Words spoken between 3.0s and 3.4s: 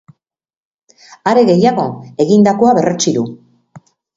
du.